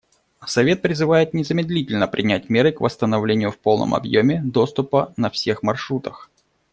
Совет 0.47 0.81
призывает 0.81 1.35
незамедлительно 1.35 2.07
принять 2.07 2.49
меры 2.49 2.71
к 2.71 2.81
восстановлению 2.81 3.51
в 3.51 3.59
полном 3.59 3.93
объеме 3.93 4.41
доступа 4.43 5.13
на 5.15 5.29
всех 5.29 5.61
маршрутах. 5.61 6.31